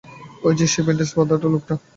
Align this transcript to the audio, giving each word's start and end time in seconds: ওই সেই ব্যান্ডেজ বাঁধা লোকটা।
ওই 0.43 0.53
সেই 0.65 0.83
ব্যান্ডেজ 0.85 1.09
বাঁধা 1.17 1.35
লোকটা। 1.45 1.73